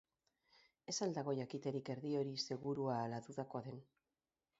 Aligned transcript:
Ez 0.93 0.95
al 1.05 1.11
dago 1.17 1.35
jakiterik 1.39 1.91
erdi 1.95 2.13
hori 2.21 2.33
segurua 2.53 2.97
ala 3.03 3.21
dudakoa 3.27 3.63
den? 3.69 3.79